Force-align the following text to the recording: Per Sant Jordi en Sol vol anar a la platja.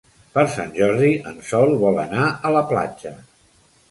Per 0.35 0.43
Sant 0.53 0.71
Jordi 0.77 1.09
en 1.33 1.35
Sol 1.51 1.75
vol 1.85 2.01
anar 2.05 2.25
a 2.49 2.53
la 2.57 2.65
platja. 2.75 3.15